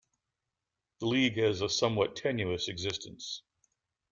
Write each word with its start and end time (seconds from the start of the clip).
The 1.01 1.05
league 1.05 1.37
has 1.37 1.61
a 1.61 1.69
somewhat 1.69 2.15
tenuous 2.15 2.69
existence. 2.69 3.43